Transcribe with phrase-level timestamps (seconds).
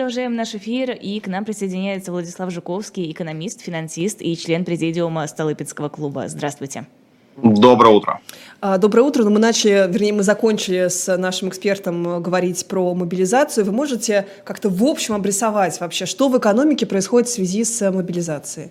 [0.00, 5.90] продолжаем наш эфир, и к нам присоединяется Владислав Жуковский, экономист, финансист и член президиума Столыпинского
[5.90, 6.24] клуба.
[6.26, 6.86] Здравствуйте.
[7.36, 8.20] Доброе утро.
[8.62, 9.24] А, доброе утро.
[9.24, 13.66] Но ну, мы начали, вернее, мы закончили с нашим экспертом говорить про мобилизацию.
[13.66, 18.70] Вы можете как-то в общем обрисовать вообще, что в экономике происходит в связи с мобилизацией?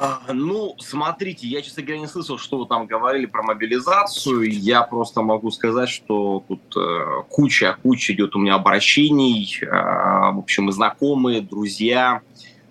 [0.00, 4.48] А, ну, смотрите, я, честно говоря, не слышал, что вы там говорили про мобилизацию.
[4.48, 9.58] Я просто могу сказать, что тут э, куча, куча идет у меня обращений.
[9.60, 9.66] Э,
[10.32, 12.22] в общем, и знакомые, друзья,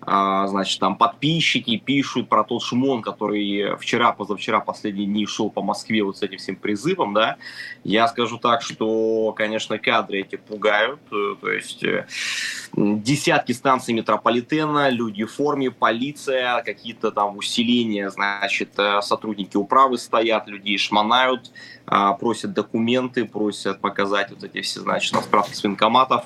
[0.08, 6.02] значит, там подписчики пишут про тот шмон, который вчера, позавчера, последние дни шел по Москве
[6.02, 7.36] вот с этим всем призывом, да,
[7.84, 12.06] я скажу так, что, конечно, кадры эти пугают, э, то есть э,
[12.74, 20.48] десятки станций метрополитена, люди в форме, полиция, какие-то там усиления, значит, э, сотрудники управы стоят,
[20.48, 21.50] людей шмонают,
[21.86, 26.24] а, просят документы, просят показать вот эти все, значит, справки с военкоматов,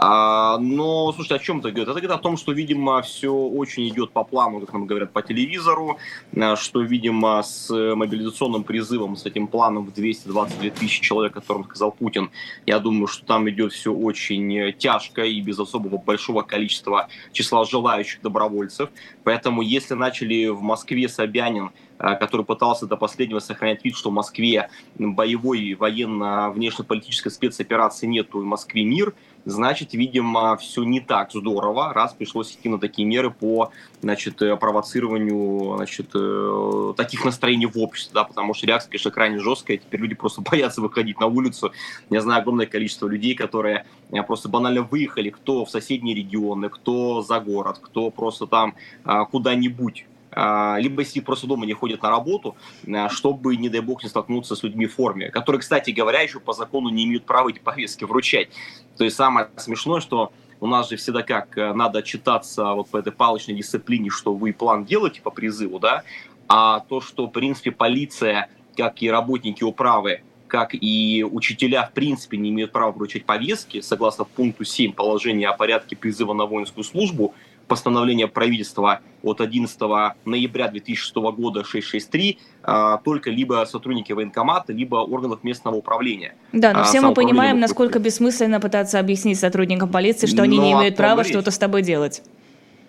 [0.00, 1.88] а, но, слушайте, о чем это говорит?
[1.88, 5.22] Это говорит о том, что, видимо, все очень идет по плану, как нам говорят по
[5.22, 5.98] телевизору,
[6.36, 11.64] а, что, видимо, с мобилизационным призывом, с этим планом в 222 тысячи человек, о котором
[11.64, 12.30] сказал Путин,
[12.64, 18.22] я думаю, что там идет все очень тяжко и без особого большого количества числа желающих
[18.22, 18.90] добровольцев.
[19.24, 24.12] Поэтому, если начали в Москве Собянин а, который пытался до последнего сохранять вид, что в
[24.12, 29.14] Москве боевой военно-внешнеполитической спецоперации нету, в Москве мир–
[29.48, 34.56] значит, видимо, все не так здорово, раз пришлось идти на такие меры по значит, э,
[34.56, 40.00] провоцированию значит, э, таких настроений в обществе, да, потому что реакция, конечно, крайне жесткая, теперь
[40.00, 41.72] люди просто боятся выходить на улицу.
[42.10, 47.22] Я знаю огромное количество людей, которые э, просто банально выехали, кто в соседние регионы, кто
[47.22, 52.56] за город, кто просто там а, куда-нибудь либо если просто дома не ходят на работу,
[52.86, 56.38] а, чтобы, не дай бог, не столкнуться с людьми в форме, которые, кстати говоря, еще
[56.40, 58.50] по закону не имеют права эти повестки вручать.
[58.96, 62.98] То есть самое смешное, что у нас же всегда как э, надо читаться вот по
[62.98, 66.02] этой палочной дисциплине, что вы план делаете по призыву, да,
[66.48, 72.38] а то, что, в принципе, полиция, как и работники управы, как и учителя, в принципе,
[72.38, 77.34] не имеют права вручать повестки, согласно пункту 7 положения о порядке призыва на воинскую службу,
[77.68, 79.78] постановление правительства от 11
[80.24, 86.34] ноября 2006 года 663 а, только либо сотрудники военкомата, либо органов местного управления.
[86.52, 90.58] Да, но а, все мы понимаем, насколько бессмысленно пытаться объяснить сотрудникам полиции, что но они
[90.58, 92.22] не имеют права что-то с тобой делать.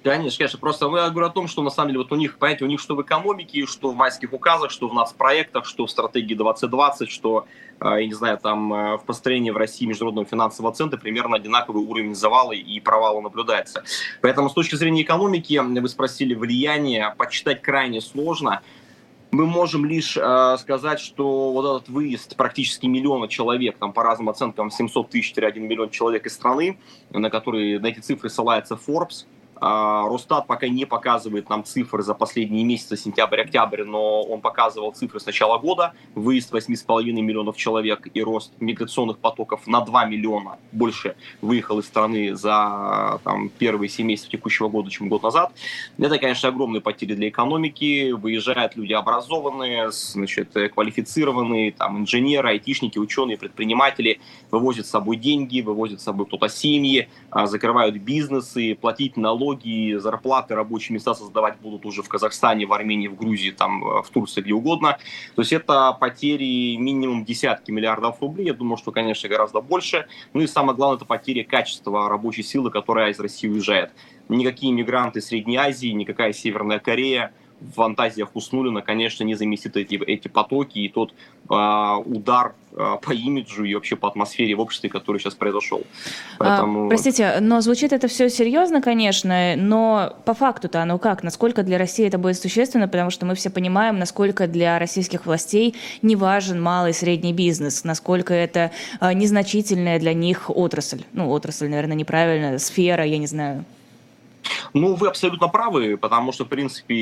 [0.03, 0.59] Конечно, конечно.
[0.59, 2.79] Просто я говорю о том, что на самом деле вот у них, понимаете, у них
[2.79, 7.45] что в экономике, что в майских указах, что в нацпроектах, что в стратегии 2020, что,
[7.79, 11.83] а, я не знаю, там э, в построении в России Международного финансового центра примерно одинаковый
[11.83, 13.83] уровень завала и провала наблюдается.
[14.21, 18.61] Поэтому с точки зрения экономики, вы спросили влияние, почитать крайне сложно.
[19.31, 24.29] Мы можем лишь э, сказать, что вот этот выезд практически миллиона человек, там по разным
[24.29, 29.25] оценкам 700 тысяч-1 миллион человек из страны, на которые на эти цифры ссылается Forbes,
[29.61, 35.25] Росстат пока не показывает нам цифры за последние месяцы, сентябрь-октябрь, но он показывал цифры с
[35.25, 35.93] начала года.
[36.15, 42.35] Выезд 8,5 миллионов человек и рост миграционных потоков на 2 миллиона больше выехал из страны
[42.35, 45.51] за там, первые 7 месяцев текущего года, чем год назад.
[45.97, 48.11] Это, конечно, огромные потери для экономики.
[48.11, 54.19] Выезжают люди образованные, значит, квалифицированные, там, инженеры, айтишники, ученые, предприниматели,
[54.51, 59.97] вывозят с собой деньги, вывозят с собой кто-то семьи, а, закрывают бизнесы, платить налоги, налоги,
[59.97, 64.09] зарплаты, рабочие места создавать будут уже в Казахстане, в Армении, в Грузии, там, э, в
[64.09, 64.97] Турции, где угодно.
[65.35, 68.47] То есть это потери минимум десятки миллиардов рублей.
[68.47, 70.05] Я думаю, что, конечно, гораздо больше.
[70.33, 73.91] Ну и самое главное, это потери качества рабочей силы, которая из России уезжает.
[74.29, 80.27] Никакие мигранты Средней Азии, никакая Северная Корея, в фантазиях Уснулина, конечно, не заместит эти, эти
[80.27, 81.13] потоки и тот
[81.49, 85.81] э, удар э, по имиджу и вообще по атмосфере в обществе, который сейчас произошел.
[86.37, 86.85] А, Поэтому...
[86.85, 91.23] А, простите, но звучит это все серьезно, конечно, но по факту-то оно как?
[91.23, 92.87] Насколько для России это будет существенно?
[92.87, 97.83] Потому что мы все понимаем, насколько для российских властей не важен малый и средний бизнес,
[97.83, 98.71] насколько это
[99.01, 101.03] э, незначительная для них отрасль.
[101.13, 103.65] Ну, отрасль, наверное, неправильная, сфера, я не знаю.
[104.73, 106.95] Ну, вы абсолютно правы, потому что, в принципе,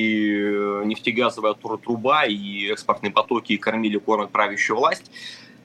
[0.85, 5.11] нефтегазовая труба и экспортные потоки кормили кормят правящую власть.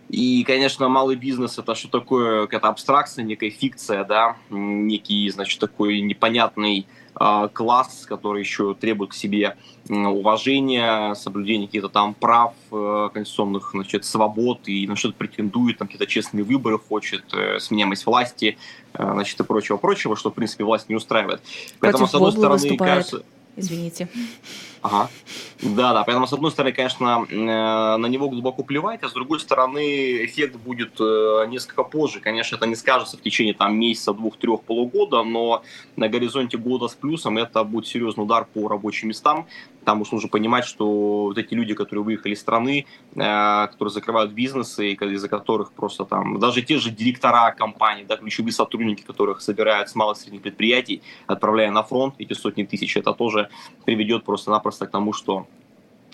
[0.08, 6.00] И, конечно, малый бизнес это что такое, какая-то абстракция, некая фикция, да, некий, значит, такой
[6.00, 9.56] непонятный э, класс, который еще требует к себе
[9.88, 16.06] уважения, соблюдения каких-то там прав, э, конституционных, значит, свобод и на что-то претендует, там какие-то
[16.06, 18.56] честные выборы хочет, э, сменяемость власти,
[18.94, 21.42] э, значит, и прочего-прочего, что, в принципе, власть не устраивает.
[21.80, 23.06] Поэтому, Против с одной стороны, выступает.
[23.06, 23.24] кажется
[23.56, 24.08] извините.
[24.82, 25.08] Ага.
[25.62, 26.02] Да, да.
[26.02, 30.56] Поэтому, с одной стороны, конечно, э, на него глубоко плевать, а с другой стороны, эффект
[30.56, 32.18] будет э, несколько позже.
[32.18, 35.62] Конечно, это не скажется в течение там, месяца, двух, трех, полугода, но
[35.94, 39.46] на горизонте года с плюсом это будет серьезный удар по рабочим местам.
[39.84, 40.86] Там уж нужно понимать, что
[41.24, 46.40] вот эти люди, которые выехали из страны, э, которые закрывают бизнесы, из-за которых просто там,
[46.40, 51.02] даже те же директора компаний, да, ключевые сотрудники, которых собирают с малых и средних предприятий,
[51.28, 53.48] отправляя на фронт эти сотни тысяч, это тоже
[53.84, 55.46] приведет просто-напросто к тому, что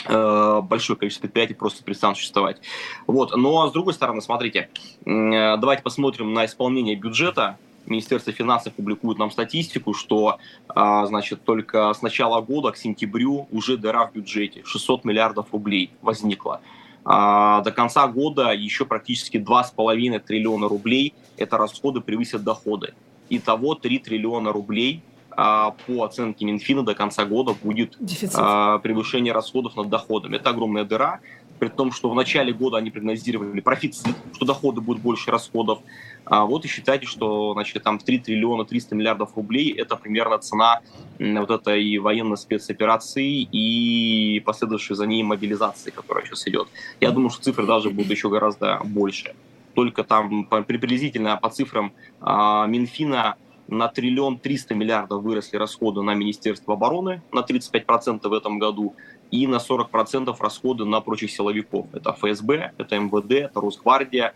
[0.06, 2.60] э, большое количество предприятий просто перестанут существовать.
[3.06, 3.36] Вот.
[3.36, 4.68] Но с другой стороны, смотрите,
[5.04, 7.58] э, давайте посмотрим на исполнение бюджета.
[7.86, 10.38] Министерство финансов публикует нам статистику, что
[10.68, 15.90] э, значит, только с начала года к сентябрю уже дыра в бюджете 600 миллиардов рублей
[16.02, 16.60] возникла.
[17.04, 22.92] До конца года еще практически 2,5 триллиона рублей это расходы превысят доходы.
[23.30, 28.34] Итого 3 триллиона рублей а, по оценке Минфина до конца года будет Дефицит.
[28.36, 30.34] А, превышение расходов над доходами.
[30.34, 31.20] Это огромная дыра,
[31.60, 35.78] при том, что в начале года они прогнозировали профицит, что доходы будут больше расходов.
[36.24, 40.80] А вот и считайте, что значит, там 3 триллиона 300 миллиардов рублей– это примерно цена
[41.20, 46.66] вот этой военной спецоперации и последующей за ней мобилизации, которая сейчас идет.
[47.00, 49.36] Я думаю, что цифры даже будут еще гораздо больше.
[49.74, 53.36] Только там приблизительно по цифрам Минфина
[53.68, 58.94] на триллион триста миллиардов выросли расходы на Министерство обороны, на 35% в этом году,
[59.30, 61.86] и на 40% расходы на прочих силовиков.
[61.92, 64.34] Это ФСБ, это МВД, это Росгвардия,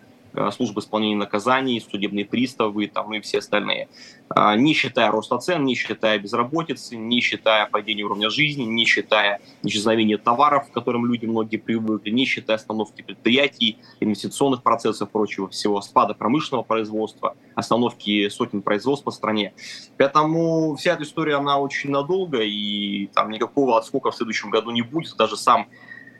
[0.52, 3.88] службы исполнения наказаний, судебные приставы там, ну и все остальные.
[4.28, 9.40] А, не считая роста цен, не считая безработицы, не считая падения уровня жизни, не считая
[9.62, 15.80] исчезновения товаров, к которым люди многие привыкли, не считая остановки предприятий, инвестиционных процессов, прочего всего,
[15.80, 19.52] спада промышленного производства, остановки сотен производств по стране.
[19.98, 24.82] Поэтому вся эта история, она очень надолго, и там никакого отскока в следующем году не
[24.82, 25.16] будет.
[25.16, 25.68] Даже сам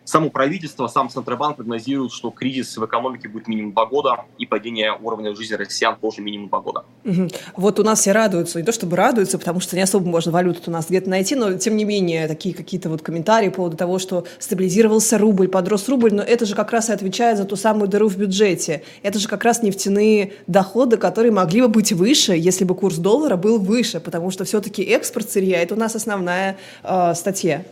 [0.04, 4.92] Само правительство, сам Центробанк прогнозирует, что кризис в экономике будет минимум два года, и падение
[5.00, 6.84] уровня жизни россиян тоже минимум два года.
[7.04, 7.28] Угу.
[7.56, 10.62] Вот у нас все радуются, не то чтобы радуются, потому что не особо можно валюту
[10.66, 13.98] у нас где-то найти, но тем не менее такие какие-то вот комментарии по поводу того,
[13.98, 17.88] что стабилизировался рубль, подрос рубль, но это же как раз и отвечает за ту самую
[17.88, 18.82] дыру в бюджете.
[19.02, 23.36] Это же как раз нефтяные доходы, которые могли бы быть выше, если бы курс доллара
[23.36, 27.64] был выше, потому что все-таки экспорт сырья– это у нас основная э, статья.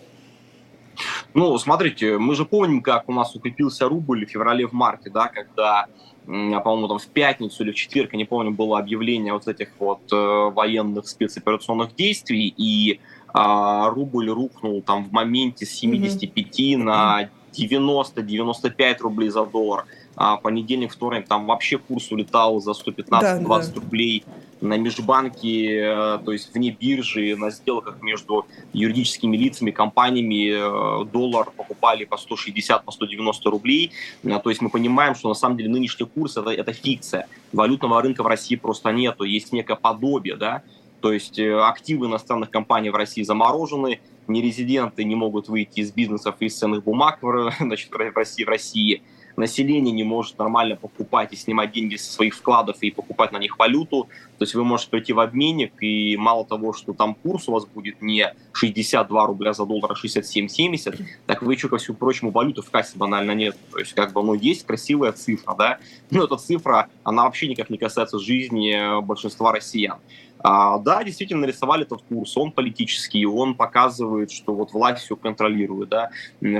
[1.34, 5.28] Ну, смотрите, мы же помним, как у нас укрепился рубль в феврале, в марте, да,
[5.28, 5.86] когда
[6.26, 10.00] по-моему, там в пятницу или в четверг, я не помню, было объявление вот этих вот
[10.12, 13.00] э, военных спецоперационных действий, и
[13.34, 16.76] э, рубль рухнул там в моменте с 75 mm-hmm.
[16.76, 19.86] на 90-95 рублей за доллар.
[20.14, 23.62] А понедельник, вторник, там вообще курс улетал за 115-20 да, да.
[23.74, 24.24] рублей
[24.60, 31.50] на межбанке, э, то есть вне биржи, на сделках между юридическими лицами, компаниями э, доллар
[31.56, 33.92] покупали по 160, по 190 рублей.
[34.22, 37.26] Э, то есть мы понимаем, что на самом деле нынешний курс это, это фикция.
[37.52, 40.62] Валютного рынка в России просто нету, есть некое подобие, да,
[41.00, 46.46] то есть активы иностранных компаний в России заморожены, нерезиденты не могут выйти из бизнесов и
[46.46, 47.20] из ценных бумаг
[47.60, 49.02] значит, в России, в России
[49.40, 53.58] население не может нормально покупать и снимать деньги со своих вкладов и покупать на них
[53.58, 54.08] валюту.
[54.38, 57.66] То есть вы можете прийти в обменник, и мало того, что там курс у вас
[57.66, 62.62] будет не 62 рубля за доллар, а 67-70, так вы еще, ко всему прочему, валюты
[62.62, 63.56] в кассе банально нет.
[63.72, 65.78] То есть как бы, ну, есть красивая цифра, да,
[66.10, 69.98] но эта цифра, она вообще никак не касается жизни большинства россиян.
[70.42, 75.90] А, да, действительно нарисовали этот курс, он политический, он показывает, что вот власть все контролирует,
[75.90, 76.10] да,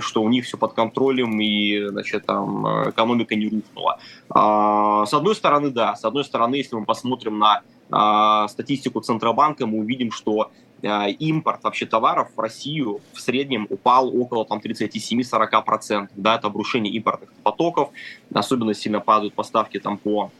[0.01, 3.99] что у них все под контролем и, значит, там экономика не рухнула.
[4.29, 9.67] А, с одной стороны, да, с одной стороны, если мы посмотрим на а, статистику Центробанка,
[9.67, 10.51] мы увидим, что
[10.83, 16.09] а, импорт вообще товаров в Россию в среднем упал около там, 37-40%.
[16.17, 17.91] Да, это обрушение импортных потоков,
[18.33, 20.31] особенно сильно падают поставки там по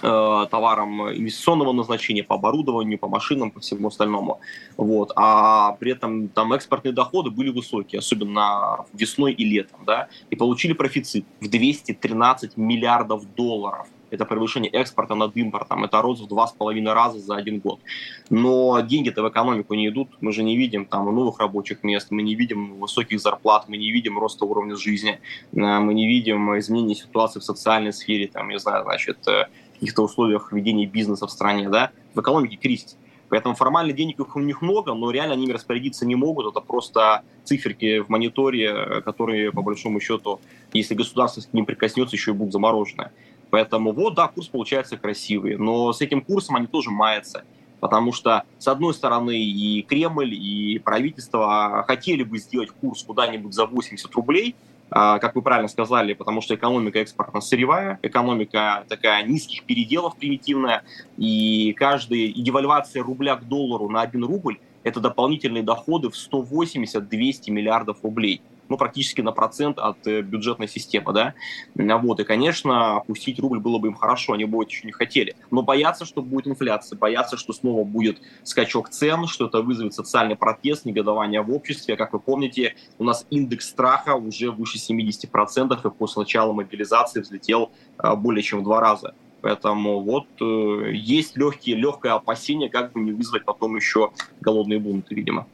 [0.00, 4.40] товарам инвестиционного назначения, по оборудованию, по машинам, по всему остальному.
[4.76, 5.12] Вот.
[5.16, 9.80] А при этом там экспортные доходы были высокие, особенно весной и летом.
[9.86, 10.08] Да?
[10.30, 13.86] И получили профицит в 213 миллиардов долларов.
[14.12, 15.84] Это превышение экспорта над импортом.
[15.84, 17.80] Это рост в два с половиной раза за один год.
[18.28, 20.08] Но деньги-то в экономику не идут.
[20.20, 23.90] Мы же не видим там новых рабочих мест, мы не видим высоких зарплат, мы не
[23.90, 25.18] видим роста уровня жизни, э,
[25.52, 29.46] мы не видим изменения ситуации в социальной сфере, там, не знаю, значит, э,
[29.82, 32.96] каких-то условиях ведения бизнеса в стране, да, в экономике кризис.
[33.28, 36.46] Поэтому формально денег у них много, но реально они распорядиться не могут.
[36.46, 40.38] Это просто циферки в мониторе, которые, по большому счету,
[40.72, 43.10] если государство к ним прикоснется, еще и будут заморожены.
[43.50, 47.44] Поэтому вот, да, курс получается красивый, но с этим курсом они тоже маятся.
[47.80, 53.66] Потому что, с одной стороны, и Кремль, и правительство хотели бы сделать курс куда-нибудь за
[53.66, 60.16] 80 рублей, а, как вы правильно сказали, потому что экономика экспортно-сырьевая, экономика такая низких переделов
[60.16, 60.82] примитивная,
[61.16, 68.02] и каждая девальвация рубля к доллару на 1 рубль– это дополнительные доходы в 180-200 миллиардов
[68.02, 71.34] рублей ну, практически на процент от э, бюджетной системы, да,
[71.74, 75.62] вот, и, конечно, опустить рубль было бы им хорошо, они бы очень не хотели, но
[75.62, 80.86] боятся, что будет инфляция, боятся, что снова будет скачок цен, что это вызовет социальный протест,
[80.86, 86.20] негодование в обществе, как вы помните, у нас индекс страха уже выше 70%, и после
[86.20, 89.14] начала мобилизации взлетел э, более чем в два раза.
[89.42, 95.14] Поэтому вот э, есть легкие, легкое опасение, как бы не вызвать потом еще голодные бунты,
[95.14, 95.46] видимо.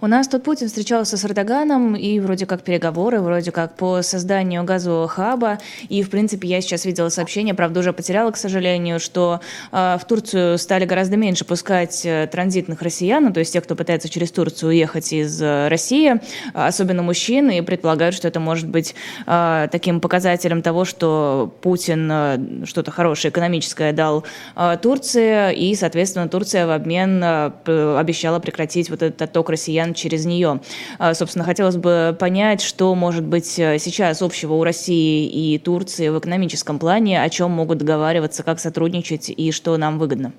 [0.00, 4.64] У нас тут Путин встречался с Эрдоганом, и вроде как переговоры, вроде как по созданию
[4.64, 5.58] газового хаба.
[5.88, 10.04] И, в принципе, я сейчас видела сообщение, правда, уже потеряла, к сожалению, что э, в
[10.06, 14.30] Турцию стали гораздо меньше пускать э, транзитных россиян, ну, то есть тех, кто пытается через
[14.30, 16.20] Турцию уехать из э, России,
[16.54, 18.94] особенно мужчины, и предполагают, что это может быть
[19.26, 24.24] э, таким показателем того, что Путин э, что-то хорошее экономическое дал
[24.56, 29.94] э, Турции, и, соответственно, Турция в обмен э, обещала прекратить вот этот отток россиян россиян
[29.94, 30.60] через нее.
[30.98, 36.08] А, собственно, хотелось бы понять, что может быть э, сейчас общего у России и Турции
[36.08, 40.32] в экономическом плане, о чем могут договариваться, как сотрудничать и что нам выгодно.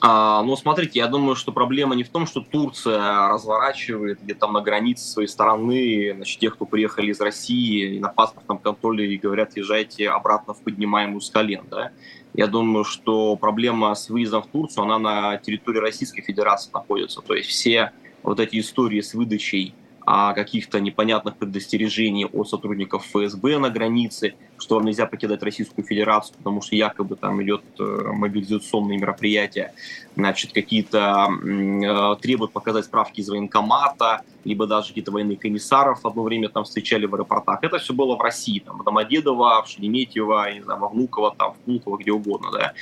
[0.00, 4.52] А, ну, смотрите, я думаю, что проблема не в том, что Турция разворачивает где там
[4.52, 9.16] на границе своей страны, значит, тех, кто приехали из России и на паспортном контроле и
[9.16, 11.92] говорят, езжайте обратно в поднимаемую с колен, да.
[12.34, 17.22] Я думаю, что проблема с выездом в Турцию, она на территории Российской Федерации находится.
[17.22, 17.92] То есть все
[18.26, 24.76] вот эти истории с выдачей а, каких-то непонятных предостережений от сотрудников ФСБ на границе, что
[24.76, 27.82] вам нельзя покидать Российскую Федерацию, потому что якобы там идет э,
[28.12, 29.72] мобилизационные мероприятия,
[30.14, 36.48] значит, какие-то э, требуют показать справки из военкомата, либо даже какие-то военные комиссаров одно время
[36.48, 37.58] там встречали в аэропортах.
[37.62, 41.54] Это все было в России, там, в Домодедово, в Шереметьево, не знаю, во Внуково, там,
[41.54, 42.72] в Пулково, где угодно, да.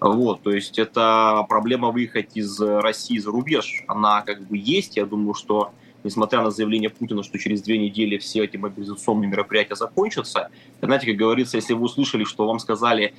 [0.00, 5.06] Вот, то есть это проблема выехать из России за рубеж, она как бы есть, я
[5.06, 5.72] думаю, что
[6.04, 10.50] несмотря на заявление Путина, что через две недели все эти мобилизационные мероприятия закончатся.
[10.80, 13.14] Знаете, как говорится, если вы услышали, что вам сказали,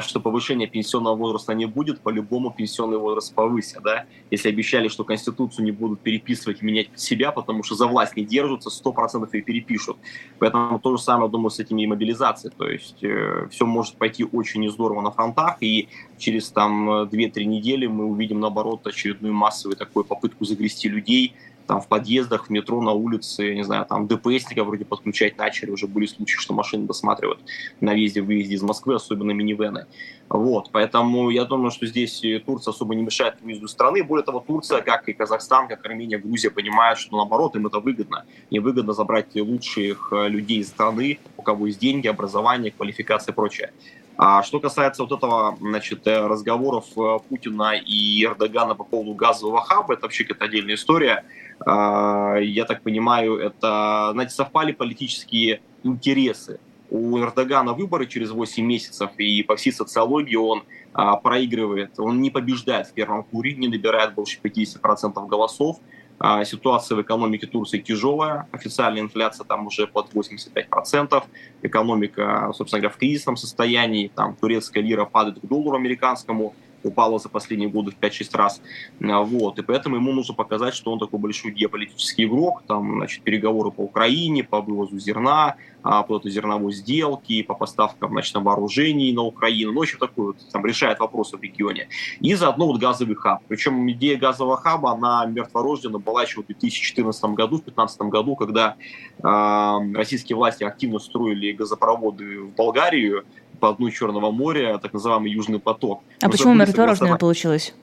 [0.00, 3.82] что повышения пенсионного возраста не будет, по-любому пенсионный возраст повысят.
[3.82, 4.06] Да?
[4.30, 8.24] Если обещали, что Конституцию не будут переписывать и менять себя, потому что за власть не
[8.24, 9.98] держатся, 100% ее перепишут.
[10.38, 12.54] Поэтому то же самое, думаю, с этими мобилизацией.
[12.56, 17.86] То есть э, все может пойти очень здорово на фронтах, и через там 2-3 недели
[17.86, 21.34] мы увидим, наоборот, очередную массовую такую попытку загрести людей,
[21.66, 25.86] там в подъездах, в метро, на улице, не знаю, там ДПСника вроде подключать начали, уже
[25.86, 27.40] были случаи, что машины досматривают
[27.80, 29.86] на въезде-выезде из Москвы, особенно минивены.
[30.28, 34.02] Вот, поэтому я думаю, что здесь Турция особо не мешает выезду страны.
[34.02, 38.24] Более того, Турция, как и Казахстан, как Армения, Грузия, понимают, что наоборот, им это выгодно.
[38.50, 43.34] Им выгодно забрать лучших э, людей из страны, у кого есть деньги, образование, квалификация и
[43.34, 43.72] прочее.
[44.16, 49.62] А что касается вот этого, значит, э, разговоров э, Путина и Эрдогана по поводу газового
[49.62, 51.24] хаба, это вообще какая-то отдельная история.
[51.66, 56.60] А, я так понимаю, это, знаете, совпали политические интересы.
[56.90, 61.98] У Эрдогана выборы через 8 месяцев, и по всей социологии он а, проигрывает.
[61.98, 65.78] Он не побеждает в первом туре, не набирает больше 50% голосов.
[66.18, 71.24] А, ситуация в экономике Турции тяжелая, официальная инфляция там уже под 85%,
[71.62, 77.28] экономика, собственно говоря, в кризисном состоянии, там турецкая лира падает к доллару американскому, упала за
[77.28, 78.60] последние годы в 5-6 раз.
[79.02, 79.58] А, вот.
[79.58, 82.62] И поэтому ему нужно показать, что он такой большой геополитический игрок.
[82.66, 88.12] Там, значит, переговоры по Украине, по вывозу зерна, а, по этой зерновой сделке, по поставкам
[88.12, 89.72] значит, вооружений на Украину.
[89.72, 91.88] Ну, в общем, такой вот, там, решает вопросы в регионе.
[92.20, 93.42] И заодно вот газовый хаб.
[93.48, 98.76] Причем идея газового хаба, она мертворождена была еще в 2014 году, в 2015 году, когда
[99.18, 103.24] э, российские власти активно строили газопроводы в Болгарию,
[103.60, 106.02] по дну Черного моря, так называемый Южный поток.
[106.20, 107.74] А Мы почему мертворожденное получилось?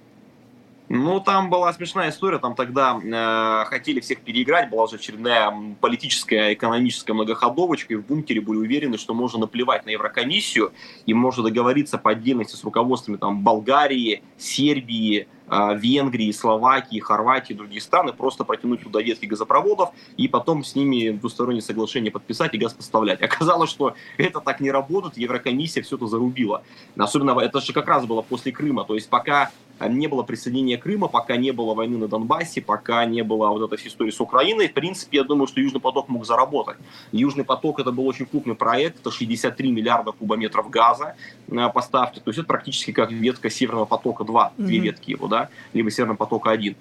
[0.89, 6.53] Ну, там была смешная история, там тогда э, хотели всех переиграть, была уже очередная политическая,
[6.55, 10.73] экономическая многоходовочка, и в бункере были уверены, что можно наплевать на Еврокомиссию,
[11.05, 18.13] и можно договориться по отдельности с руководствами там, Болгарии, Сербии, Венгрии, Словакии, Хорватии, другие страны,
[18.13, 23.22] просто протянуть туда ветки газопроводов и потом с ними двустороннее соглашение подписать и газ поставлять.
[23.29, 26.63] Оказалось, что это так не работает, Еврокомиссия все это зарубила.
[26.98, 29.51] Особенно это же как раз было после Крыма, то есть пока
[29.88, 33.88] не было присоединения Крыма, пока не было войны на Донбассе, пока не было вот этой
[33.88, 34.67] истории с Украиной.
[34.67, 36.77] В принципе, я думаю, что Южный поток мог заработать.
[37.12, 41.15] Южный поток это был очень крупный проект, это 63 миллиарда кубометров газа
[41.48, 42.19] э, поставки.
[42.19, 44.63] То есть это практически как ветка Северного потока 2, mm-hmm.
[44.65, 46.75] две ветки его, да, либо Северного потока 1.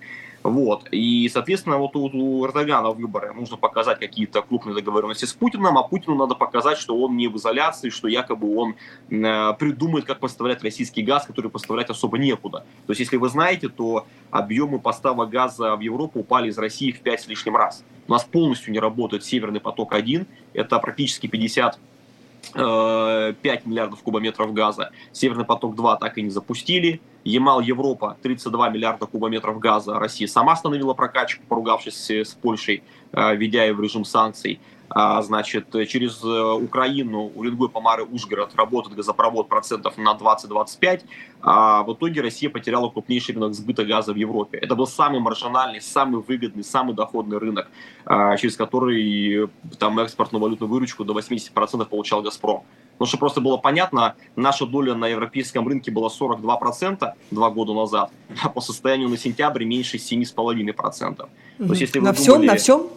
[0.49, 0.89] Вот.
[0.91, 5.83] И, соответственно, вот у, у Эрдогана выборы нужно показать какие-то крупные договоренности с Путиным, а
[5.83, 8.75] Путину надо показать, что он не в изоляции, что якобы он
[9.11, 12.65] э, придумает, как поставлять российский газ, который поставлять особо некуда.
[12.87, 17.01] То есть, если вы знаете, то объемы поставок газа в Европу упали из России в
[17.01, 17.85] 5 с лишним раз.
[18.07, 21.79] У нас полностью не работает Северный поток-1, это практически 50
[22.53, 24.91] 5 э, миллиардов кубометров газа.
[25.13, 27.01] Северный поток-2 так и не запустили.
[27.25, 29.99] Ямал Европа 32 миллиарда кубометров газа.
[29.99, 34.61] Россия сама остановила прокачку, поругавшись с Польшей, э, введя ее в режим санкций.
[34.91, 41.03] А, значит, через э, Украину, Уренгой, Помары, Ужгород работает газопровод процентов на 20-25,
[41.43, 44.59] а в итоге Россия потеряла крупнейший рынок сбыта газа в Европе.
[44.59, 47.69] Это был самый маржинальный, самый выгодный, самый доходный рынок,
[48.07, 52.63] а, через который там экспортную валютную выручку до 80% получал «Газпром».
[52.93, 58.11] Потому что просто было понятно, наша доля на европейском рынке была 42% два года назад,
[58.43, 61.17] а по состоянию на сентябрь меньше 7,5%.
[61.17, 61.29] То
[61.59, 62.47] есть, если на всем, думали...
[62.49, 62.89] на всем?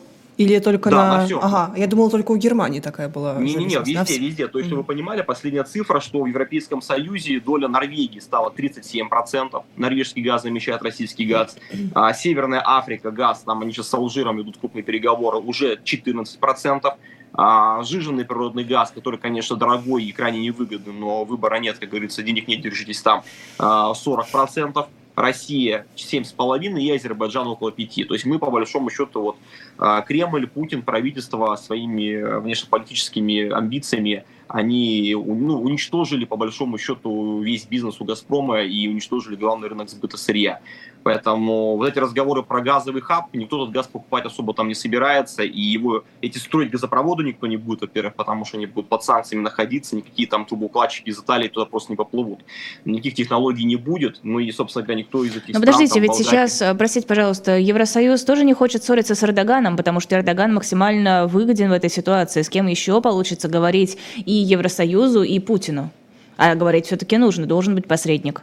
[0.42, 1.18] Или только да, на...
[1.18, 1.40] на всем.
[1.42, 3.36] Ага, я думал, только у Германии такая была.
[3.36, 4.04] Не-не-не, везде, на...
[4.04, 4.48] везде.
[4.48, 4.76] То есть, mm-hmm.
[4.76, 9.64] вы понимали, последняя цифра, что в Европейском Союзе доля Норвегии стала 37%.
[9.78, 11.58] Норвежский газ замещает российский газ.
[11.94, 16.94] А Северная Африка, газ, там они сейчас с Алжиром идут крупные переговоры, уже 14%.
[17.34, 22.24] А, жиженный природный газ, который, конечно, дорогой и крайне невыгодный, но выбора нет, как говорится,
[22.24, 23.24] денег нет, держитесь там,
[23.58, 24.86] 40%.
[25.16, 28.08] Россия 7,5 и Азербайджан около 5.
[28.08, 29.36] То есть мы, по большому счету, вот
[29.78, 38.02] а, Кремль, Путин, правительство своими внешнеполитическими амбициями, они ну, уничтожили, по большому счету, весь бизнес
[38.02, 40.62] у «Газпрома» и уничтожили главный рынок сбыта сырья.
[41.04, 45.44] Поэтому вот эти разговоры про газовый хаб, никто этот газ покупать особо там не собирается,
[45.44, 49.42] и его, эти строить газопроводы никто не будет, во-первых, потому что они будут под санкциями
[49.42, 52.42] находиться, никакие там трубоукладчики из Италии туда просто не поплывут.
[52.86, 56.12] Никаких технологий не будет, ну и, собственно говоря, никто из этих Но подождите, там, ведь
[56.12, 56.30] Болгарии...
[56.30, 61.26] сейчас, э, простите, пожалуйста, Евросоюз тоже не хочет ссориться с Эрдоганом, потому что Эрдоган максимально
[61.26, 62.44] выгоден в этой ситуации.
[62.44, 65.90] С кем еще получится говорить и Евросоюзу, и Путину?
[66.38, 68.42] А говорить все-таки нужно, должен быть посредник.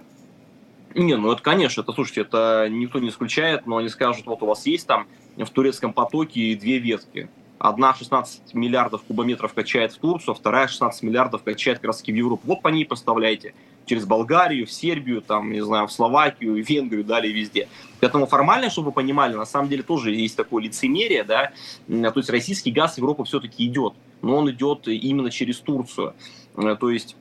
[0.94, 4.46] Не, ну это, конечно, это, слушайте, это никто не исключает, но они скажут, вот у
[4.46, 7.28] вас есть там в турецком потоке две ветки.
[7.58, 12.42] Одна 16 миллиардов кубометров качает в Турцию, а вторая 16 миллиардов качает как в Европу.
[12.44, 13.52] Вот по ней поставляйте
[13.84, 17.68] через Болгарию, в Сербию, там, не знаю, в Словакию, в Венгрию, далее везде.
[18.00, 21.50] Поэтому формально, чтобы вы понимали, на самом деле тоже есть такое лицемерие, да,
[21.88, 26.14] то есть российский газ в Европу все-таки идет, но он идет именно через Турцию.
[26.54, 27.16] То есть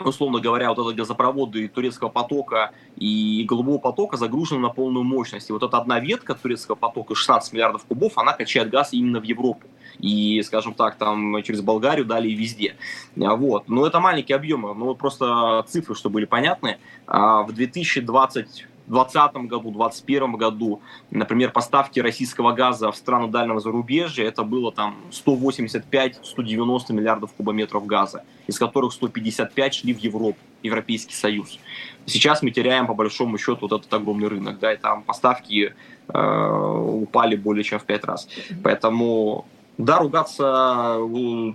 [0.00, 5.50] условно говоря, вот это газопроводы турецкого потока и голубого потока загружены на полную мощность.
[5.50, 9.24] И вот эта одна ветка турецкого потока, 16 миллиардов кубов, она качает газ именно в
[9.24, 9.66] Европу.
[9.98, 12.76] И, скажем так, там через Болгарию далее везде.
[13.16, 13.68] Вот.
[13.68, 14.74] Но это маленькие объемы.
[14.74, 16.78] Ну, просто цифры, чтобы были понятны.
[17.06, 24.24] А в 2020 2020 году, 2021 году, например, поставки российского газа в страны дальнего зарубежья,
[24.24, 31.58] это было там 185-190 миллиардов кубометров газа, из которых 155 шли в Европу, Европейский Союз.
[32.06, 35.74] Сейчас мы теряем, по большому счету, вот этот огромный рынок, да, и там поставки
[36.08, 38.28] э, упали более чем в 5 раз.
[38.62, 39.46] Поэтому
[39.78, 40.98] да, ругаться,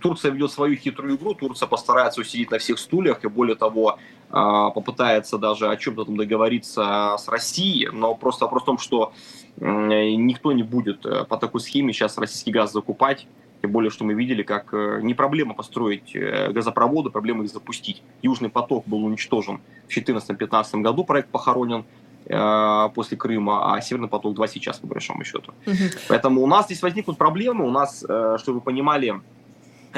[0.01, 5.37] Турция ведет свою хитрую игру, Турция постарается усидеть на всех стульях, и более того, попытается
[5.37, 9.13] даже о чем-то там договориться с Россией, но просто вопрос в том, что
[9.57, 13.27] никто не будет э, по такой схеме сейчас российский газ закупать,
[13.61, 18.03] тем более, что мы видели, как э, не проблема построить э, газопроводы, проблема их запустить.
[18.21, 21.85] Южный поток был уничтожен в 2014-2015 году, проект похоронен,
[22.29, 25.53] Э, после Крыма, а Северный поток-2 сейчас, по большому счету.
[25.65, 25.75] Угу.
[26.09, 27.65] Поэтому у нас здесь возникнут проблемы.
[27.65, 29.21] У нас, э, чтобы вы понимали,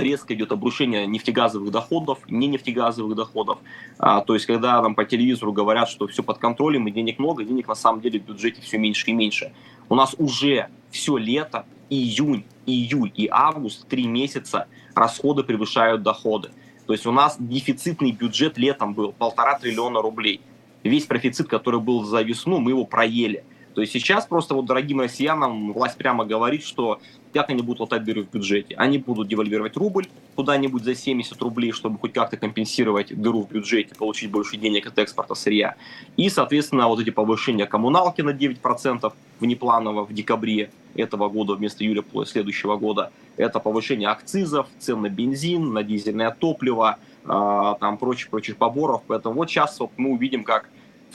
[0.02, 3.60] резко идет обрушение нефтегазовых доходов, не нефтегазовых доходов.
[3.98, 7.44] А, то есть, когда нам по телевизору говорят, что все под контролем и денег много,
[7.44, 9.52] денег на самом деле в бюджете все меньше и меньше.
[9.90, 16.52] У нас уже все лето, июнь, июль и август, три месяца расходы превышают доходы.
[16.86, 20.42] То есть у нас дефицитный бюджет летом был полтора триллиона рублей
[20.84, 23.44] весь профицит, который был за весну, мы его проели.
[23.80, 27.00] То есть сейчас просто вот дорогим россиянам власть прямо говорит, что
[27.32, 28.76] как они будут латать дыры в бюджете.
[28.76, 33.96] Они будут девальвировать рубль куда-нибудь за 70 рублей, чтобы хоть как-то компенсировать дыру в бюджете,
[33.96, 35.76] получить больше денег от экспорта сырья.
[36.18, 42.04] И, соответственно, вот эти повышения коммуналки на 9% внепланово в декабре этого года вместо июля
[42.26, 43.13] следующего года.
[43.38, 49.04] Это повышение акцизов, цен на бензин, на дизельное топливо, а, там прочих-прочих поборов.
[49.08, 50.68] Поэтому вот сейчас вот мы увидим, как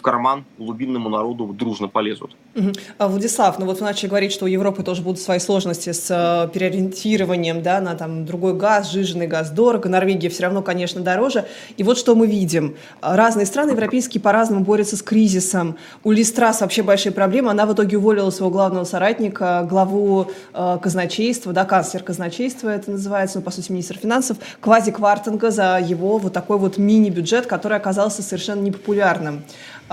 [0.05, 2.37] карман глубинному народу дружно полезут.
[2.55, 2.73] Угу.
[2.99, 6.09] А, Владислав, ну вот вы начали говорить, что у Европы тоже будут свои сложности с
[6.11, 11.47] э, переориентированием да, на там, другой газ, жиженый газ дорого, Норвегия все равно, конечно, дороже.
[11.79, 12.77] И вот что мы видим.
[13.01, 15.77] Разные страны европейские по-разному борются с кризисом.
[16.05, 17.51] У Листрас вообще большие проблемы.
[17.51, 23.39] Она в итоге уволила своего главного соратника, главу э, казначейства, да, канцлер казначейства это называется,
[23.39, 28.23] ну, по сути, министр финансов, Квази Квартенга за его вот такой вот мини-бюджет, который оказался
[28.23, 29.43] совершенно непопулярным.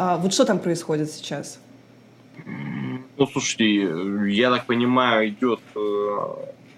[0.03, 1.59] А вот что там происходит сейчас?
[3.17, 3.87] Ну, слушайте,
[4.31, 6.27] я так понимаю, идет э,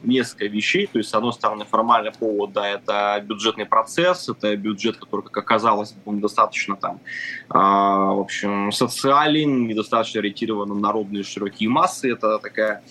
[0.02, 0.88] несколько вещей.
[0.88, 5.38] То есть, с одной стороны, формальный повод, да, это бюджетный процесс, это бюджет, который, как
[5.38, 7.00] оказалось, был недостаточно там,
[7.50, 12.12] э, в общем, социален, недостаточно ориентирован на народные широкие массы.
[12.12, 12.84] Это такая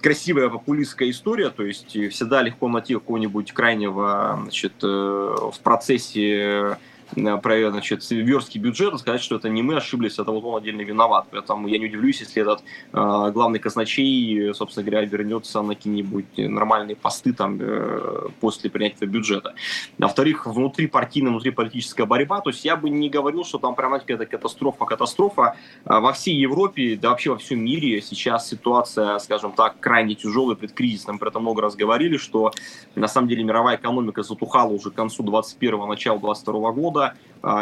[0.00, 6.78] красивая популистская история, то есть всегда легко найти какого-нибудь крайнего значит, э, в процессе
[7.14, 11.26] про значит, верстки бюджета, сказать, что это не мы ошиблись, это вот он отдельно виноват.
[11.30, 16.96] Поэтому я не удивлюсь, если этот э, главный казначей, собственно говоря, вернется на какие-нибудь нормальные
[16.96, 19.54] посты там э, после принятия бюджета.
[19.98, 22.40] Во-вторых, внутри политическая борьба.
[22.40, 25.56] То есть я бы не говорил, что там прямо какая-то катастрофа, катастрофа.
[25.84, 30.56] А во всей Европе, да вообще во всем мире сейчас ситуация, скажем так, крайне тяжелая,
[30.56, 31.18] предкризисная.
[31.18, 32.52] Про это много раз говорили, что
[32.94, 37.14] на самом деле мировая экономика затухала уже к концу 21-го, начала 22 года года.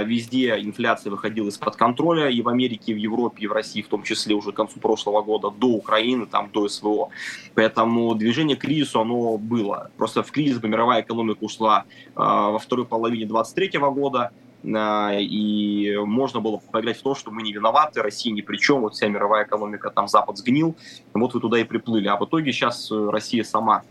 [0.04, 3.88] Везде инфляция выходила из-под контроля, и в Америке, и в Европе, и в России в
[3.88, 7.08] том числе уже к концу прошлого года, до Украины, там, до СВО.
[7.54, 9.90] Поэтому движение к кризису, оно было.
[9.96, 15.96] Просто в кризис бы мировая экономика ушла а, во второй половине 23 года, а, и
[15.96, 19.08] можно было поиграть в то, что мы не виноваты, Россия ни при чем, вот вся
[19.08, 20.76] мировая экономика, там Запад сгнил,
[21.14, 22.08] вот вы туда и приплыли.
[22.08, 23.82] А в итоге сейчас э, Россия сама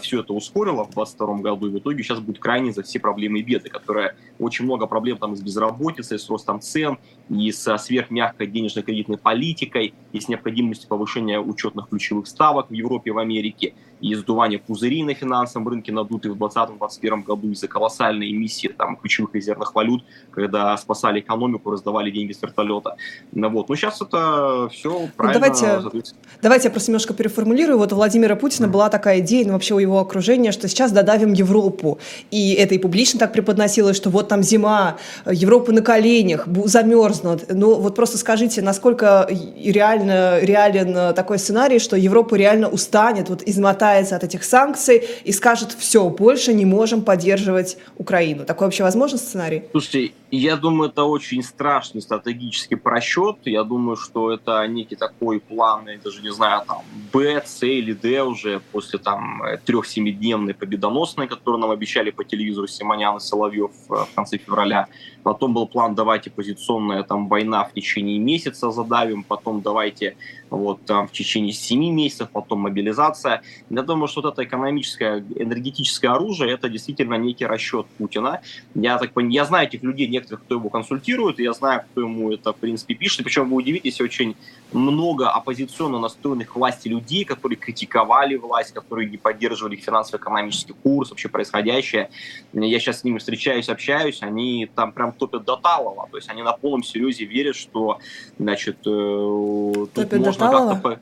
[0.00, 3.40] все это ускорило в 2022 году, и в итоге сейчас будет крайне за все проблемы
[3.40, 6.98] и беды, которые очень много проблем там с безработицей, с ростом цен,
[7.30, 13.12] и со сверхмягкой денежно-кредитной политикой, и с необходимостью повышения учетных ключевых ставок в Европе и
[13.12, 18.68] в Америке, и сдувания пузырей на финансовом рынке надутые в 2020-2021 году из-за колоссальной эмиссии
[18.68, 22.96] там, ключевых резервных валют, когда спасали экономику, раздавали деньги с вертолета.
[23.32, 23.70] Ну, вот.
[23.70, 25.46] Но сейчас это все ну, правильно.
[25.48, 26.02] Ну, давайте,
[26.42, 27.78] давайте я просто немножко переформулирую.
[27.78, 31.32] Вот у Владимира Путина была такая идея, ну вообще у его окружения, что сейчас додавим
[31.32, 31.98] Европу.
[32.30, 37.46] И это и публично так преподносилось, что вот там зима, Европа на коленях, замерзнут.
[37.48, 43.93] Ну вот просто скажите, насколько реально, реален такой сценарий, что Европа реально устанет, вот измотает
[43.94, 48.44] отказается от этих санкций и скажет, все, больше не можем поддерживать Украину.
[48.44, 49.64] Такой вообще возможен сценарий?
[49.70, 53.36] Слушайте, я думаю, это очень страшный стратегический просчет.
[53.44, 57.92] Я думаю, что это некий такой план, я даже не знаю, там, Б, С или
[57.92, 63.94] Д уже после там трех-семидневной победоносной, которую нам обещали по телевизору Симонян и Соловьев э,
[63.94, 64.88] в конце февраля.
[65.22, 70.16] Потом был план «давайте позиционная там война в течение месяца задавим», потом «давайте
[70.50, 73.42] вот там в течение семи месяцев, потом мобилизация».
[73.70, 78.40] Я думаю, что вот это экономическое, энергетическое оружие– это действительно некий расчет Путина.
[78.74, 82.00] Я так понимаю, я знаю этих людей, некоторых, кто его консультирует, и я знаю, кто
[82.00, 83.24] ему это, в принципе, пишет.
[83.24, 84.36] Причем вы удивитесь, очень
[84.72, 92.10] много оппозиционно настроенных власти людей, которые критиковали власть, которые не поддерживали финансово-экономический курс, вообще происходящее.
[92.52, 96.08] Я сейчас с ними встречаюсь, общаюсь, они там прям топят до талого.
[96.10, 97.98] То есть они на полном серьезе верят, что,
[98.38, 101.00] значит, э, тут топят можно как-то...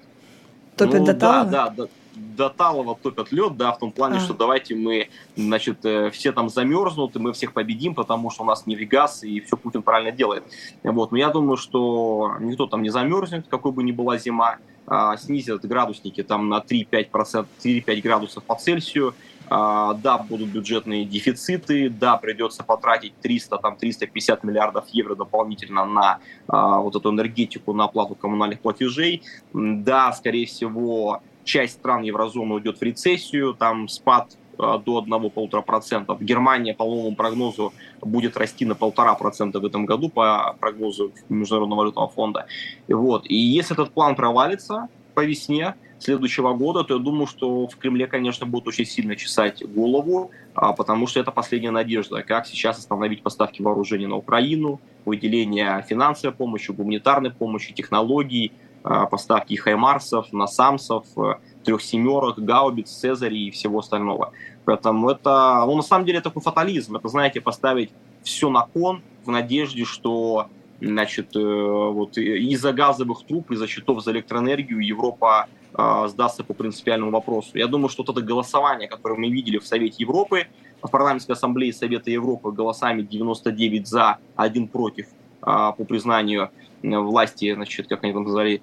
[0.76, 1.50] Топят ну, до талого?
[1.50, 1.88] Да, да, да
[2.34, 4.20] до Талова топят лед, да, в том плане, а.
[4.20, 8.46] что давайте мы, значит, э, все там замерзнут, и мы всех победим, потому что у
[8.46, 10.44] нас не Вегас, и все Путин правильно делает.
[10.82, 11.12] Вот.
[11.12, 15.64] Но я думаю, что никто там не замерзнет, какой бы ни была зима, а, снизят
[15.64, 19.14] градусники там на 3-5%, 3-5 градусов по Цельсию,
[19.48, 26.18] а, да, будут бюджетные дефициты, да, придется потратить 300, там, 350 миллиардов евро дополнительно на
[26.48, 32.78] а, вот эту энергетику, на оплату коммунальных платежей, да, скорее всего, часть стран еврозоны уйдет
[32.78, 36.22] в рецессию, там спад а, до 1-1,5%.
[36.22, 42.08] Германия по новому прогнозу будет расти на 1,5% в этом году по прогнозу Международного валютного
[42.08, 42.46] фонда.
[42.88, 43.26] Вот.
[43.26, 48.06] и если этот план провалится по весне следующего года, то я думаю, что в Кремле,
[48.06, 53.22] конечно, будут очень сильно чесать голову, а, потому что это последняя надежда, как сейчас остановить
[53.22, 61.82] поставки вооружений на Украину, выделение финансовой помощи, гуманитарной помощи, технологий, поставки хаймарсов, насамсов, э, трех
[61.82, 64.32] семерок, гаубиц, цезарей и всего остального.
[64.64, 66.96] Поэтому это, ну, на самом деле, такой фатализм.
[66.96, 67.90] Это, знаете, поставить
[68.22, 70.48] все на кон в надежде, что
[70.80, 77.12] значит, э, вот из-за газовых труб, из-за счетов за электроэнергию Европа э, сдастся по принципиальному
[77.12, 77.50] вопросу.
[77.54, 80.48] Я думаю, что вот это голосование, которое мы видели в Совете Европы,
[80.82, 85.06] в парламентской ассамблее Совета Европы голосами 99 за, 1 против,
[85.40, 86.50] по признанию
[86.82, 88.62] власти, значит, как они там назвали,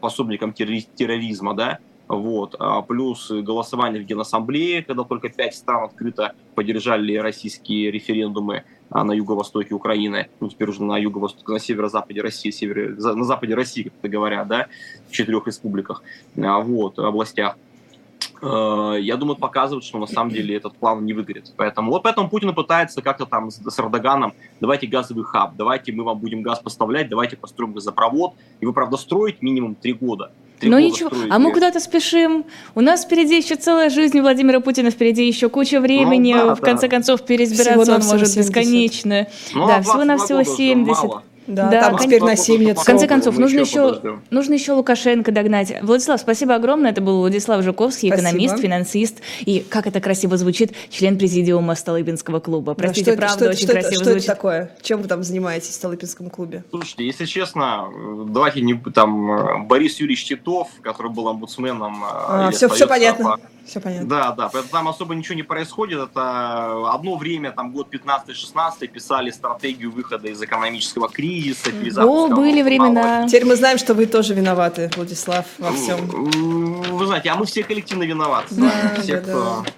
[0.00, 1.78] пособником терроризма, да,
[2.08, 2.54] вот.
[2.58, 9.12] А плюс голосование в Генассамблее, когда только пять стран открыто поддержали российские референдумы а, на
[9.12, 13.92] юго-востоке Украины, ну, теперь уже на юго-востоке, на северо-западе России, севере, на западе России, как
[13.98, 14.66] это говорят, да,
[15.08, 16.02] в четырех республиках,
[16.36, 17.56] а, вот, областях.
[18.42, 21.52] Э, я думаю, показывает, что на самом деле этот план не выгорит.
[21.56, 26.04] Поэтому вот поэтому Путин пытается как-то там с, с Эрдоганом, давайте газовый хаб, давайте мы
[26.04, 28.34] вам будем газ поставлять, давайте построим газопровод.
[28.60, 30.32] И вы, правда, строить минимум три года.
[30.62, 32.46] Ну ничего, а мы куда-то спешим.
[32.74, 36.32] У нас впереди еще целая жизнь Владимира Путина, впереди еще куча времени.
[36.32, 36.96] Ну, да, в конце да.
[36.96, 38.36] концов, переизбираться он может 70.
[38.38, 39.26] бесконечно.
[39.54, 41.04] Ну, да, всего-навсего 70.
[41.04, 41.22] Мало.
[41.46, 42.78] Да, да там теперь на 7 лет.
[42.78, 45.74] В конце концов, нужно еще, нужно еще Лукашенко догнать.
[45.82, 46.90] Владислав, спасибо огромное.
[46.90, 48.28] Это был Владислав Жуковский, спасибо.
[48.28, 49.20] экономист, финансист.
[49.40, 52.74] И, как это красиво звучит, член президиума Столыпинского клуба.
[52.74, 54.22] Простите, да, что правда, это, очень что красиво это, звучит.
[54.22, 54.70] Что это такое?
[54.82, 56.64] Чем вы там занимаетесь в Столыпинском клубе?
[56.70, 57.88] Слушайте, если честно,
[58.28, 62.02] давайте не там Борис Юрьевич Титов, который был омбудсменом.
[62.04, 63.38] А, все, все понятно.
[63.66, 64.08] Все понятно.
[64.08, 65.98] Да, да, поэтому там особо ничего не происходит.
[65.98, 71.35] Это одно время, там год 15-16, писали стратегию выхода из экономического кризиса,
[71.96, 73.26] О, были времена.
[73.26, 76.06] Теперь мы знаем, что вы тоже виноваты, Владислав, во всем.
[76.06, 78.54] Вы знаете, а мы все коллективно виноваты.
[78.54, 78.70] Да,
[79.00, 79.64] все, да, кто...
[79.64, 79.70] Да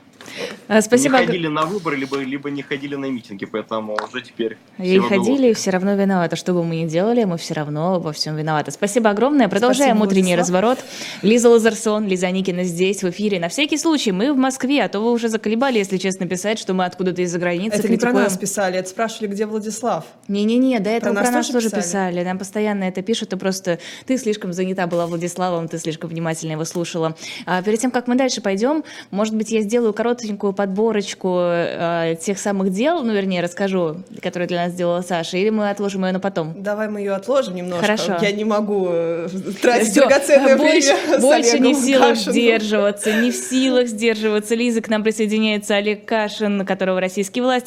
[0.80, 1.18] спасибо.
[1.20, 4.56] Не ходили на выборы, либо, либо не ходили на митинги, поэтому уже теперь...
[4.78, 6.36] И ходили, и все равно виноваты.
[6.36, 8.70] Что бы мы ни делали, мы все равно во всем виноваты.
[8.70, 9.48] Спасибо огромное.
[9.48, 10.62] Продолжаем Спасибо, утренний Владислав.
[10.62, 10.78] разворот.
[11.22, 13.40] Лиза Лазарсон, Лиза Никина здесь, в эфире.
[13.40, 16.74] На всякий случай, мы в Москве, а то вы уже заколебали, если честно, писать, что
[16.74, 18.14] мы откуда-то из-за границы Это критикуем.
[18.14, 20.04] не про нас писали, это спрашивали, где Владислав.
[20.28, 21.82] Не-не-не, до этого про, про нас, тоже писали.
[21.82, 22.24] писали.
[22.24, 26.64] Нам постоянно это пишут, и просто ты слишком занята была Владиславом, ты слишком внимательно его
[26.64, 27.16] слушала.
[27.46, 32.36] А перед тем, как мы дальше пойдем, может быть, я сделаю коротенькую подборочку э, тех
[32.36, 36.18] самых дел, ну, вернее, расскажу, которые для нас сделала Саша, или мы отложим ее на
[36.18, 36.52] потом?
[36.60, 37.86] Давай мы ее отложим немножко.
[37.86, 38.16] Хорошо.
[38.20, 39.28] Я не могу э,
[39.62, 42.32] тратить Всё, драгоценное больше, время Больше не в силах Кашиным.
[42.32, 44.56] сдерживаться, не в силах сдерживаться.
[44.56, 47.66] Лиза, к нам присоединяется Олег Кашин, которого российские власти